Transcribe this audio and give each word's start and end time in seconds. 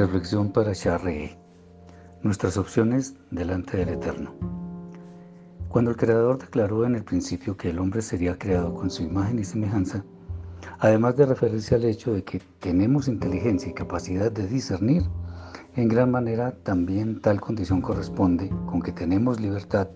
Reflexión 0.00 0.50
para 0.50 0.72
Charre. 0.72 1.36
Nuestras 2.22 2.56
opciones 2.56 3.16
delante 3.30 3.76
del 3.76 3.90
Eterno. 3.90 4.32
Cuando 5.68 5.90
el 5.90 5.98
Creador 5.98 6.38
declaró 6.38 6.86
en 6.86 6.94
el 6.94 7.04
principio 7.04 7.58
que 7.58 7.68
el 7.68 7.78
hombre 7.78 8.00
sería 8.00 8.38
creado 8.38 8.72
con 8.72 8.88
su 8.88 9.02
imagen 9.02 9.38
y 9.38 9.44
semejanza, 9.44 10.02
además 10.78 11.16
de 11.16 11.26
referirse 11.26 11.74
al 11.74 11.84
hecho 11.84 12.14
de 12.14 12.24
que 12.24 12.40
tenemos 12.60 13.08
inteligencia 13.08 13.68
y 13.68 13.74
capacidad 13.74 14.32
de 14.32 14.46
discernir, 14.46 15.02
en 15.76 15.88
gran 15.88 16.10
manera 16.10 16.52
también 16.62 17.20
tal 17.20 17.38
condición 17.38 17.82
corresponde 17.82 18.48
con 18.64 18.80
que 18.80 18.92
tenemos 18.92 19.38
libertad 19.38 19.90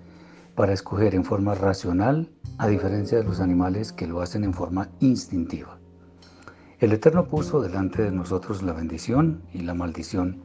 para 0.55 0.75
escoger 0.75 1.15
en 1.15 1.25
forma 1.25 1.55
racional, 1.55 2.31
a 2.59 2.69
diferencia 2.69 3.17
de 3.17 3.25
los 3.25 3.41
animales 3.41 3.91
que 3.91 4.07
lo 4.07 4.21
hacen 4.21 4.45
en 4.45 4.53
forma 4.53 4.91
instintiva. 5.01 5.79
El 6.85 6.93
Eterno 6.93 7.25
puso 7.25 7.63
delante 7.63 8.03
de 8.03 8.11
nosotros 8.11 8.63
la 8.63 8.75
bendición 8.75 9.41
y 9.55 9.61
la 9.61 9.73
maldición, 9.73 10.43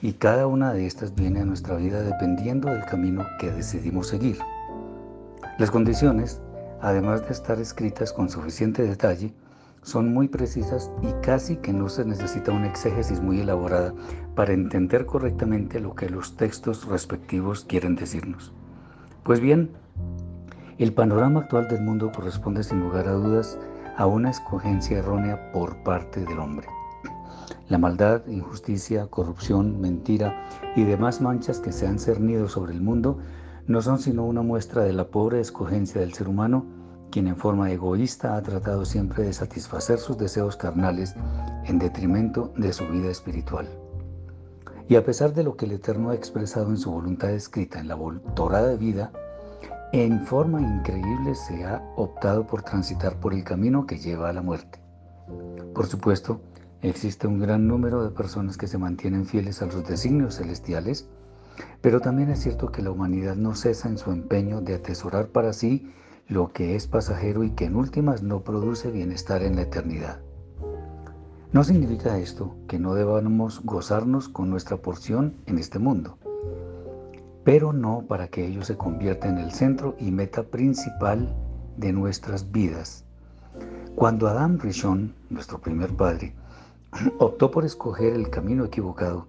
y 0.00 0.14
cada 0.14 0.46
una 0.46 0.72
de 0.72 0.86
estas 0.86 1.14
viene 1.14 1.40
a 1.40 1.44
nuestra 1.44 1.76
vida 1.76 2.00
dependiendo 2.00 2.70
del 2.70 2.86
camino 2.86 3.26
que 3.38 3.50
decidimos 3.50 4.06
seguir. 4.06 4.38
Las 5.58 5.70
condiciones, 5.70 6.40
además 6.80 7.20
de 7.26 7.32
estar 7.32 7.60
escritas 7.60 8.10
con 8.10 8.30
suficiente 8.30 8.82
detalle, 8.84 9.34
son 9.82 10.14
muy 10.14 10.28
precisas 10.28 10.90
y 11.02 11.12
casi 11.20 11.56
que 11.56 11.74
no 11.74 11.90
se 11.90 12.06
necesita 12.06 12.52
una 12.52 12.68
exégesis 12.68 13.20
muy 13.20 13.40
elaborada 13.40 13.92
para 14.34 14.54
entender 14.54 15.04
correctamente 15.04 15.78
lo 15.78 15.94
que 15.94 16.08
los 16.08 16.38
textos 16.38 16.86
respectivos 16.86 17.66
quieren 17.66 17.96
decirnos. 17.96 18.54
Pues 19.24 19.40
bien, 19.40 19.72
el 20.78 20.94
panorama 20.94 21.40
actual 21.40 21.68
del 21.68 21.82
mundo 21.82 22.10
corresponde 22.16 22.64
sin 22.64 22.80
lugar 22.80 23.08
a 23.08 23.12
dudas 23.12 23.58
a 24.02 24.06
una 24.06 24.30
escogencia 24.30 24.98
errónea 24.98 25.52
por 25.52 25.84
parte 25.84 26.24
del 26.24 26.40
hombre. 26.40 26.66
La 27.68 27.78
maldad, 27.78 28.26
injusticia, 28.26 29.06
corrupción, 29.06 29.80
mentira 29.80 30.44
y 30.74 30.82
demás 30.82 31.20
manchas 31.20 31.60
que 31.60 31.70
se 31.70 31.86
han 31.86 32.00
cernido 32.00 32.48
sobre 32.48 32.72
el 32.72 32.80
mundo 32.80 33.18
no 33.68 33.80
son 33.80 34.00
sino 34.00 34.24
una 34.24 34.42
muestra 34.42 34.82
de 34.82 34.92
la 34.92 35.06
pobre 35.06 35.38
escogencia 35.38 36.00
del 36.00 36.14
ser 36.14 36.26
humano, 36.26 36.66
quien 37.12 37.28
en 37.28 37.36
forma 37.36 37.70
egoísta 37.70 38.34
ha 38.34 38.42
tratado 38.42 38.84
siempre 38.84 39.22
de 39.22 39.32
satisfacer 39.32 40.00
sus 40.00 40.18
deseos 40.18 40.56
carnales 40.56 41.14
en 41.66 41.78
detrimento 41.78 42.52
de 42.56 42.72
su 42.72 42.84
vida 42.88 43.08
espiritual. 43.08 43.68
Y 44.88 44.96
a 44.96 45.04
pesar 45.04 45.32
de 45.32 45.44
lo 45.44 45.56
que 45.56 45.66
el 45.66 45.72
Eterno 45.72 46.10
ha 46.10 46.16
expresado 46.16 46.70
en 46.70 46.76
su 46.76 46.90
voluntad 46.90 47.30
escrita 47.30 47.78
en 47.78 47.86
la 47.86 47.94
de 47.94 48.76
vida, 48.78 49.12
en 49.92 50.24
forma 50.24 50.58
increíble 50.62 51.34
se 51.34 51.66
ha 51.66 51.82
optado 51.96 52.46
por 52.46 52.62
transitar 52.62 53.20
por 53.20 53.34
el 53.34 53.44
camino 53.44 53.86
que 53.86 53.98
lleva 53.98 54.30
a 54.30 54.32
la 54.32 54.40
muerte. 54.40 54.80
Por 55.74 55.86
supuesto, 55.86 56.40
existe 56.80 57.26
un 57.26 57.38
gran 57.38 57.68
número 57.68 58.02
de 58.02 58.10
personas 58.10 58.56
que 58.56 58.68
se 58.68 58.78
mantienen 58.78 59.26
fieles 59.26 59.60
a 59.60 59.66
los 59.66 59.86
designios 59.86 60.36
celestiales, 60.36 61.10
pero 61.82 62.00
también 62.00 62.30
es 62.30 62.40
cierto 62.40 62.72
que 62.72 62.80
la 62.80 62.90
humanidad 62.90 63.36
no 63.36 63.54
cesa 63.54 63.90
en 63.90 63.98
su 63.98 64.10
empeño 64.12 64.62
de 64.62 64.76
atesorar 64.76 65.28
para 65.28 65.52
sí 65.52 65.92
lo 66.26 66.52
que 66.54 66.74
es 66.74 66.86
pasajero 66.86 67.44
y 67.44 67.50
que 67.50 67.66
en 67.66 67.76
últimas 67.76 68.22
no 68.22 68.44
produce 68.44 68.90
bienestar 68.90 69.42
en 69.42 69.56
la 69.56 69.62
eternidad. 69.62 70.22
No 71.52 71.64
significa 71.64 72.16
esto 72.16 72.56
que 72.66 72.78
no 72.78 72.94
debamos 72.94 73.60
gozarnos 73.62 74.30
con 74.30 74.48
nuestra 74.48 74.78
porción 74.78 75.36
en 75.44 75.58
este 75.58 75.78
mundo 75.78 76.16
pero 77.44 77.72
no 77.72 78.04
para 78.06 78.28
que 78.28 78.46
ello 78.46 78.62
se 78.62 78.76
convierta 78.76 79.28
en 79.28 79.38
el 79.38 79.52
centro 79.52 79.96
y 79.98 80.10
meta 80.10 80.44
principal 80.44 81.34
de 81.76 81.92
nuestras 81.92 82.52
vidas. 82.52 83.04
Cuando 83.94 84.28
Adam 84.28 84.58
Rishon, 84.58 85.14
nuestro 85.30 85.60
primer 85.60 85.94
padre, 85.96 86.34
optó 87.18 87.50
por 87.50 87.64
escoger 87.64 88.14
el 88.14 88.30
camino 88.30 88.64
equivocado, 88.64 89.26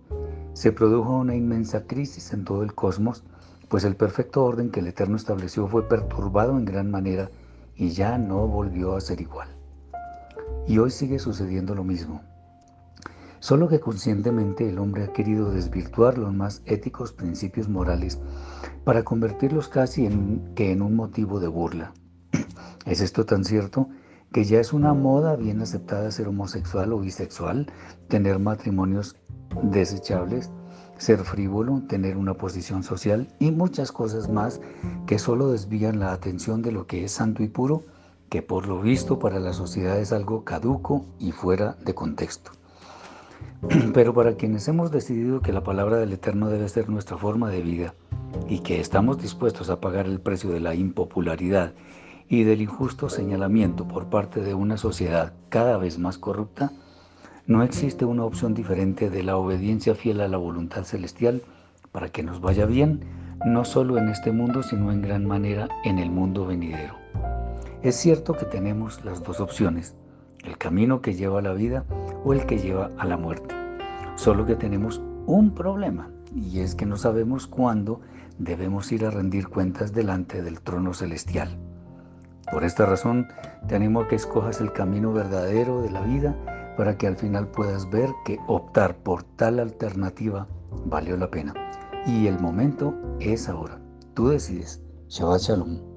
se 0.53 0.71
produjo 0.71 1.17
una 1.17 1.35
inmensa 1.35 1.87
crisis 1.87 2.31
en 2.33 2.45
todo 2.45 2.63
el 2.63 2.75
cosmos, 2.75 3.23
pues 3.69 3.83
el 3.83 3.95
perfecto 3.95 4.45
orden 4.45 4.69
que 4.69 4.81
el 4.81 4.87
Eterno 4.87 5.15
estableció 5.15 5.67
fue 5.67 5.87
perturbado 5.87 6.57
en 6.57 6.65
gran 6.65 6.91
manera 6.91 7.31
y 7.75 7.89
ya 7.89 8.19
no 8.19 8.47
volvió 8.47 8.95
a 8.95 9.01
ser 9.01 9.19
igual. 9.19 9.49
Y 10.67 10.77
hoy 10.77 10.91
sigue 10.91 11.17
sucediendo 11.17 11.73
lo 11.73 11.83
mismo. 11.83 12.21
Solo 13.43 13.67
que 13.67 13.81
conscientemente 13.81 14.69
el 14.69 14.79
hombre 14.79 15.03
ha 15.03 15.11
querido 15.11 15.51
desvirtuar 15.51 16.17
los 16.17 16.33
más 16.33 16.61
éticos 16.65 17.11
principios 17.11 17.67
morales 17.67 18.17
para 18.85 19.03
convertirlos 19.03 19.67
casi 19.67 20.05
en, 20.05 20.53
que 20.55 20.71
en 20.71 20.81
un 20.81 20.95
motivo 20.95 21.41
de 21.41 21.49
burla. 21.49 21.91
¿Es 22.85 23.01
esto 23.01 23.25
tan 23.25 23.43
cierto? 23.43 23.89
que 24.31 24.45
ya 24.45 24.61
es 24.61 24.71
una 24.71 24.93
moda 24.93 25.35
bien 25.35 25.59
aceptada 25.59 26.09
ser 26.09 26.29
homosexual 26.29 26.93
o 26.93 26.99
bisexual, 26.99 27.69
tener 28.07 28.39
matrimonios 28.39 29.17
desechables, 29.61 30.49
ser 30.97 31.19
frívolo, 31.19 31.83
tener 31.89 32.15
una 32.15 32.35
posición 32.35 32.81
social 32.81 33.27
y 33.39 33.51
muchas 33.51 33.91
cosas 33.91 34.29
más 34.29 34.61
que 35.05 35.19
solo 35.19 35.51
desvían 35.51 35.99
la 35.99 36.13
atención 36.13 36.61
de 36.61 36.71
lo 36.71 36.87
que 36.87 37.03
es 37.03 37.11
santo 37.11 37.43
y 37.43 37.49
puro, 37.49 37.83
que 38.29 38.41
por 38.41 38.67
lo 38.67 38.81
visto 38.81 39.19
para 39.19 39.41
la 39.41 39.51
sociedad 39.51 39.99
es 39.99 40.13
algo 40.13 40.45
caduco 40.45 41.05
y 41.19 41.33
fuera 41.33 41.75
de 41.83 41.93
contexto. 41.93 42.53
Pero 43.93 44.13
para 44.13 44.35
quienes 44.35 44.67
hemos 44.67 44.91
decidido 44.91 45.41
que 45.41 45.53
la 45.53 45.63
palabra 45.63 45.97
del 45.97 46.13
Eterno 46.13 46.49
debe 46.49 46.67
ser 46.67 46.89
nuestra 46.89 47.17
forma 47.17 47.49
de 47.49 47.61
vida 47.61 47.93
y 48.49 48.59
que 48.59 48.79
estamos 48.79 49.21
dispuestos 49.21 49.69
a 49.69 49.79
pagar 49.79 50.05
el 50.05 50.19
precio 50.19 50.49
de 50.49 50.59
la 50.59 50.75
impopularidad 50.75 51.73
y 52.27 52.43
del 52.43 52.61
injusto 52.61 53.09
señalamiento 53.09 53.87
por 53.87 54.07
parte 54.07 54.41
de 54.41 54.53
una 54.53 54.77
sociedad 54.77 55.33
cada 55.49 55.77
vez 55.77 55.99
más 55.99 56.17
corrupta, 56.17 56.71
no 57.45 57.63
existe 57.63 58.05
una 58.05 58.25
opción 58.25 58.53
diferente 58.53 59.09
de 59.09 59.23
la 59.23 59.37
obediencia 59.37 59.95
fiel 59.95 60.21
a 60.21 60.27
la 60.27 60.37
voluntad 60.37 60.83
celestial 60.83 61.41
para 61.91 62.09
que 62.09 62.23
nos 62.23 62.41
vaya 62.41 62.65
bien, 62.65 63.01
no 63.45 63.65
solo 63.65 63.97
en 63.97 64.09
este 64.09 64.31
mundo, 64.31 64.63
sino 64.63 64.91
en 64.91 65.01
gran 65.01 65.25
manera 65.25 65.69
en 65.83 65.99
el 65.99 66.09
mundo 66.09 66.45
venidero. 66.45 66.95
Es 67.81 67.95
cierto 67.95 68.33
que 68.33 68.45
tenemos 68.45 69.03
las 69.03 69.23
dos 69.23 69.39
opciones, 69.39 69.95
el 70.43 70.57
camino 70.57 71.01
que 71.01 71.13
lleva 71.13 71.39
a 71.39 71.43
la 71.43 71.53
vida 71.53 71.85
o 72.23 72.33
el 72.33 72.45
que 72.45 72.57
lleva 72.57 72.91
a 72.97 73.05
la 73.05 73.17
muerte. 73.17 73.55
Solo 74.15 74.45
que 74.45 74.55
tenemos 74.55 75.01
un 75.25 75.53
problema 75.53 76.09
y 76.35 76.59
es 76.59 76.75
que 76.75 76.85
no 76.85 76.97
sabemos 76.97 77.47
cuándo 77.47 78.01
debemos 78.37 78.91
ir 78.91 79.05
a 79.05 79.11
rendir 79.11 79.47
cuentas 79.47 79.93
delante 79.93 80.41
del 80.41 80.61
trono 80.61 80.93
celestial. 80.93 81.57
Por 82.51 82.63
esta 82.63 82.85
razón, 82.85 83.27
te 83.67 83.75
animo 83.75 84.01
a 84.01 84.07
que 84.07 84.15
escojas 84.15 84.61
el 84.61 84.73
camino 84.73 85.13
verdadero 85.13 85.81
de 85.81 85.91
la 85.91 86.01
vida 86.01 86.35
para 86.77 86.97
que 86.97 87.07
al 87.07 87.15
final 87.15 87.47
puedas 87.47 87.89
ver 87.89 88.09
que 88.25 88.39
optar 88.47 88.95
por 88.97 89.23
tal 89.23 89.59
alternativa 89.59 90.47
valió 90.85 91.17
la 91.17 91.29
pena. 91.29 91.53
Y 92.05 92.27
el 92.27 92.39
momento 92.39 92.93
es 93.19 93.47
ahora. 93.47 93.79
Tú 94.13 94.29
decides. 94.29 94.81
Shabbat 95.07 95.41
Shalom. 95.41 95.92